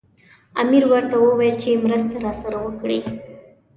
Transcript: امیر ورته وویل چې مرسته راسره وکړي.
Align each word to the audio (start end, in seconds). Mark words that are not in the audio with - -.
امیر 0.61 0.83
ورته 0.91 1.15
وویل 1.19 1.55
چې 1.63 1.81
مرسته 1.85 2.15
راسره 2.25 2.57
وکړي. 2.61 2.99